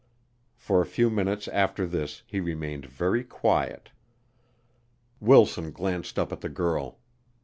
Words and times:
For 0.55 0.81
a 0.81 0.85
few 0.87 1.11
minutes 1.11 1.47
after 1.49 1.85
this 1.85 2.23
he 2.25 2.39
remained 2.39 2.87
very 2.87 3.23
quiet. 3.23 3.91
Wilson 5.19 5.69
glanced 5.71 6.17
up 6.17 6.31
at 6.31 6.41
the 6.41 6.49
girl. 6.49 6.97